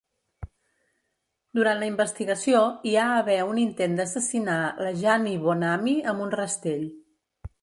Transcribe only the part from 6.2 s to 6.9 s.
un rastell.